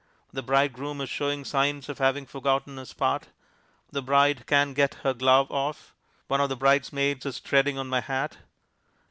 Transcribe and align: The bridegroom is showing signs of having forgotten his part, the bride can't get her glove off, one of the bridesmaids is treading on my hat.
The 0.33 0.41
bridegroom 0.41 0.99
is 0.99 1.11
showing 1.11 1.45
signs 1.45 1.87
of 1.87 1.99
having 1.99 2.25
forgotten 2.25 2.77
his 2.77 2.91
part, 2.91 3.27
the 3.91 4.01
bride 4.01 4.47
can't 4.47 4.73
get 4.73 4.95
her 5.03 5.13
glove 5.13 5.51
off, 5.51 5.93
one 6.27 6.41
of 6.41 6.49
the 6.49 6.55
bridesmaids 6.57 7.23
is 7.27 7.39
treading 7.39 7.77
on 7.77 7.87
my 7.87 8.01
hat. 8.01 8.37